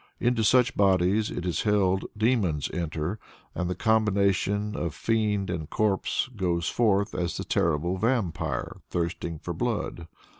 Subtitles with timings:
[0.19, 3.19] Into such bodies, it is held, demons enter,
[3.53, 9.53] and the combination of fiend and corpse goes forth as the terrible Vampire thirsting for
[9.53, 10.07] blood.